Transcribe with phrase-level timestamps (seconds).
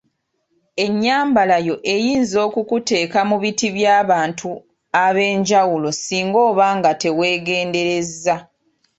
[0.85, 4.49] Ennyambala yo eyinza okukuteeka mu biti by'abantu
[5.05, 8.35] ab‘enjawulo singa oba nga teweegenderezza.